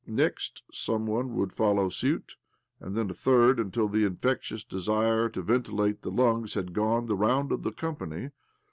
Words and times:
Next, 0.07 0.63
some 0.73 1.05
one 1.05 1.35
would 1.35 1.53
follow 1.53 1.89
suit, 1.89 2.35
and 2.79 2.95
then 2.97 3.11
a 3.11 3.13
third, 3.13 3.59
until 3.59 3.87
the 3.87 4.03
infectious 4.03 4.63
desire 4.63 5.29
to 5.29 5.43
ventilate 5.43 6.01
the 6.01 6.09
lungs 6.09 6.55
had 6.55 6.73
gone 6.73 7.05
the 7.05 7.15
round 7.15 7.51
of 7.51 7.61
the 7.61 7.71
company. 7.71 8.31